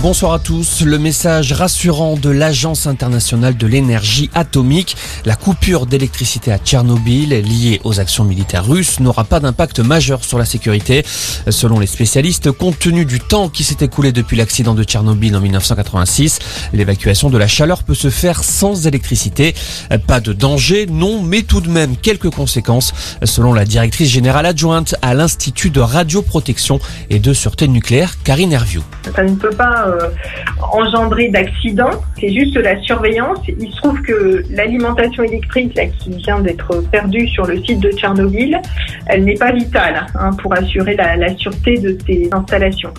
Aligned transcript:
Bonsoir 0.00 0.32
à 0.32 0.38
tous. 0.38 0.82
Le 0.82 0.96
message 0.96 1.52
rassurant 1.52 2.16
de 2.16 2.30
l'Agence 2.30 2.86
internationale 2.86 3.56
de 3.56 3.66
l'énergie 3.66 4.30
atomique. 4.32 4.96
La 5.24 5.34
coupure 5.34 5.86
d'électricité 5.86 6.52
à 6.52 6.58
Tchernobyl 6.58 7.30
liée 7.30 7.80
aux 7.82 7.98
actions 7.98 8.22
militaires 8.22 8.64
russes 8.64 9.00
n'aura 9.00 9.24
pas 9.24 9.40
d'impact 9.40 9.80
majeur 9.80 10.22
sur 10.22 10.38
la 10.38 10.44
sécurité. 10.44 11.04
Selon 11.48 11.80
les 11.80 11.88
spécialistes, 11.88 12.52
compte 12.52 12.78
tenu 12.78 13.06
du 13.06 13.18
temps 13.18 13.48
qui 13.48 13.64
s'est 13.64 13.84
écoulé 13.84 14.12
depuis 14.12 14.36
l'accident 14.36 14.76
de 14.76 14.84
Tchernobyl 14.84 15.34
en 15.34 15.40
1986, 15.40 16.38
l'évacuation 16.72 17.28
de 17.28 17.36
la 17.36 17.48
chaleur 17.48 17.82
peut 17.82 17.94
se 17.94 18.08
faire 18.08 18.44
sans 18.44 18.86
électricité. 18.86 19.52
Pas 20.06 20.20
de 20.20 20.32
danger, 20.32 20.86
non, 20.88 21.22
mais 21.22 21.42
tout 21.42 21.60
de 21.60 21.68
même 21.68 21.96
quelques 21.96 22.30
conséquences, 22.30 22.94
selon 23.24 23.52
la 23.52 23.64
directrice 23.64 24.10
générale 24.10 24.46
adjointe 24.46 24.94
à 25.02 25.14
l'Institut 25.14 25.70
de 25.70 25.80
radioprotection 25.80 26.78
et 27.10 27.18
de 27.18 27.32
sûreté 27.32 27.66
nucléaire, 27.66 28.22
Karine 28.22 28.52
Hervieux. 28.52 28.82
Engendrer 30.72 31.28
d'accident, 31.28 31.90
c'est 32.18 32.32
juste 32.32 32.56
la 32.56 32.80
surveillance. 32.82 33.38
Il 33.46 33.70
se 33.72 33.76
trouve 33.76 34.00
que 34.02 34.42
l'alimentation 34.50 35.22
électrique 35.22 35.78
qui 35.98 36.10
vient 36.10 36.40
d'être 36.40 36.82
perdue 36.90 37.26
sur 37.28 37.46
le 37.46 37.62
site 37.62 37.80
de 37.80 37.90
Tchernobyl, 37.90 38.60
elle 39.06 39.24
n'est 39.24 39.34
pas 39.34 39.52
vitale 39.52 40.06
hein, 40.14 40.30
pour 40.42 40.52
assurer 40.54 40.96
la, 40.96 41.36
sûreté 41.36 41.78
de 41.78 41.96
ces 42.06 42.28
installations. 42.32 42.92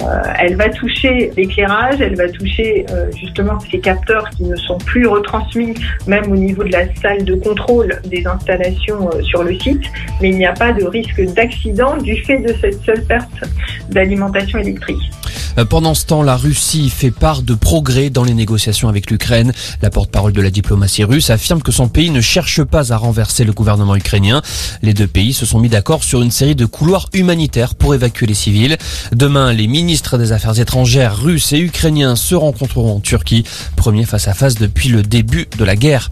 Euh, 0.00 0.22
elle 0.38 0.56
va 0.56 0.68
toucher 0.68 1.30
l'éclairage, 1.36 2.00
elle 2.00 2.16
va 2.16 2.28
toucher 2.28 2.86
euh, 2.90 3.10
justement 3.16 3.58
ces 3.60 3.78
capteurs 3.78 4.28
qui 4.30 4.44
ne 4.44 4.56
sont 4.56 4.78
plus 4.78 5.06
retransmis 5.06 5.74
même 6.06 6.30
au 6.30 6.36
niveau 6.36 6.64
de 6.64 6.72
la 6.72 6.92
salle 6.96 7.24
de 7.24 7.34
contrôle 7.34 8.00
des 8.04 8.26
installations 8.26 9.08
euh, 9.08 9.22
sur 9.22 9.42
le 9.42 9.58
site, 9.58 9.84
mais 10.20 10.30
il 10.30 10.36
n'y 10.36 10.46
a 10.46 10.52
pas 10.52 10.72
de 10.72 10.84
risque 10.84 11.22
d'accident 11.34 11.96
du 11.96 12.16
fait 12.24 12.38
de 12.38 12.54
cette 12.60 12.80
seule 12.82 13.04
perte 13.04 13.44
d'alimentation 13.90 14.58
électrique. 14.58 15.10
Euh, 15.58 15.64
pendant 15.64 15.94
ce 15.94 16.04
temps, 16.06 16.22
la 16.22 16.36
Russie 16.36 16.90
fait 16.90 17.10
part 17.10 17.42
de 17.42 17.54
progrès 17.54 18.10
dans 18.10 18.24
les 18.24 18.34
négociations 18.34 18.88
avec 18.88 19.10
l'Ukraine. 19.10 19.52
La 19.82 19.90
porte-parole 19.90 20.32
de 20.32 20.40
la 20.40 20.50
diplomatie 20.50 21.04
russe 21.04 21.30
affirme 21.30 21.62
que 21.62 21.72
son 21.72 21.88
pays 21.88 22.10
ne 22.10 22.20
cherche 22.20 22.62
pas 22.64 22.92
à 22.92 22.96
renverser 22.96 23.44
le 23.44 23.52
gouvernement 23.52 23.96
ukrainien. 23.96 24.42
Les 24.82 24.94
deux 24.94 25.06
pays 25.06 25.32
se 25.32 25.46
sont 25.46 25.60
mis 25.60 25.68
d'accord 25.68 26.02
sur 26.02 26.22
une 26.22 26.30
série 26.30 26.56
de 26.56 26.66
couloirs 26.66 27.08
humanitaires 27.12 27.74
pour 27.74 27.94
évacuer 27.94 28.26
les 28.26 28.34
civils. 28.34 28.76
Demain, 29.12 29.52
les 29.52 29.66
ministres 29.66 30.18
des 30.18 30.32
Affaires 30.32 30.58
étrangères 30.58 31.16
russes 31.16 31.52
et 31.52 31.58
ukrainiens 31.58 32.16
se 32.16 32.34
rencontreront 32.34 32.96
en 32.96 33.00
Turquie, 33.00 33.44
premier 33.76 34.04
face 34.04 34.28
à 34.28 34.34
face 34.34 34.56
depuis 34.56 34.88
le 34.88 35.02
début 35.02 35.48
de 35.56 35.64
la 35.64 35.76
guerre. 35.76 36.10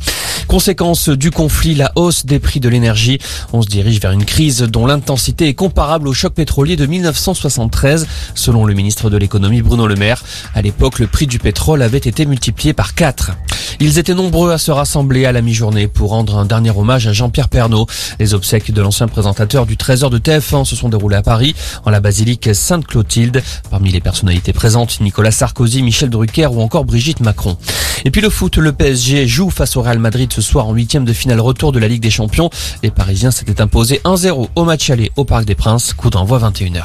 Conséquence 0.49 1.09
du 1.09 1.31
conflit, 1.31 1.75
la 1.75 1.93
hausse 1.95 2.27
des 2.27 2.39
prix 2.39 2.61
de 2.61 2.69
l'énergie. 2.69 3.19
On 3.53 3.63
se 3.63 3.69
dirige 3.69 4.01
vers 4.01 4.13
une 4.13 4.25
crise 4.25 4.61
dont 4.63 4.87
l'intensité 4.87 5.49
est 5.49 5.55
comparable 5.55 6.09
au 6.09 6.13
choc 6.13 6.35
pétrolier 6.35 6.77
de 6.77 6.85
1973, 6.85 8.07
selon 8.35 8.65
le 8.65 8.75
ministre 8.75 9.09
de 9.09 9.17
l'économie 9.17 9.32
Bruno 9.39 9.87
Le 9.87 9.95
Maire. 9.95 10.23
À 10.55 10.63
l'époque, 10.63 10.99
le 10.99 11.07
prix 11.07 11.27
du 11.27 11.39
pétrole 11.39 11.83
avait 11.83 11.99
été 11.99 12.27
multiplié 12.27 12.73
par 12.75 12.95
4. 12.95 13.33
Ils 13.81 13.99
étaient 13.99 14.15
nombreux 14.15 14.53
à 14.53 14.59
se 14.59 14.71
rassembler 14.71 15.25
à 15.25 15.33
la 15.33 15.41
mi-journée 15.41 15.89
pour 15.89 16.11
rendre 16.11 16.37
un 16.37 16.45
dernier 16.45 16.71
hommage 16.71 17.07
à 17.07 17.13
Jean-Pierre 17.13 17.49
Pernaud. 17.49 17.87
Les 18.21 18.35
obsèques 18.35 18.71
de 18.71 18.83
l'ancien 18.83 19.09
présentateur 19.09 19.67
du 19.67 19.77
Trésor 19.77 20.11
de 20.11 20.19
TF1 20.19 20.65
se 20.65 20.77
sont 20.77 20.89
déroulées 20.89 21.17
à 21.17 21.23
Paris, 21.23 21.55
en 21.85 21.91
la 21.91 22.01
basilique 22.01 22.55
Sainte-Clotilde. 22.55 23.43
Parmi 23.71 23.91
les 23.91 24.01
personnalités 24.01 24.53
présentes, 24.53 25.01
Nicolas 25.01 25.31
Sarkozy, 25.31 25.83
Michel 25.83 26.11
Drucker 26.11 26.49
ou 26.53 26.61
encore 26.61 26.85
Brigitte 26.85 27.21
Macron. 27.21 27.57
Et 28.05 28.11
puis 28.11 28.21
le 28.21 28.31
foot, 28.31 28.57
le 28.57 28.73
PSG 28.73 29.27
joue 29.27 29.51
face 29.51 29.77
au 29.77 29.83
Real 29.83 29.99
Madrid 29.99 30.31
ce 30.33 30.43
soir 30.43 30.69
en 30.69 30.75
huitième 30.75 31.05
de 31.05 31.13
finale 31.13 31.41
retour 31.41 31.73
de 31.73 31.79
la 31.79 31.89
Ligue 31.89 32.03
des 32.03 32.11
Champions. 32.11 32.51
Les 32.83 32.91
Parisiens 32.91 33.31
s'étaient 33.31 33.61
imposés 33.61 34.01
1-0 34.05 34.49
au 34.55 34.65
match 34.65 34.91
aller 34.91 35.11
au 35.17 35.25
Parc 35.25 35.45
des 35.45 35.55
Princes, 35.55 35.95
coup 35.95 36.11
d'envoi 36.11 36.39
21h. 36.39 36.83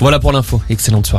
Voilà 0.00 0.18
pour 0.18 0.32
l'info, 0.32 0.62
excellente 0.70 1.06
soirée. 1.06 1.08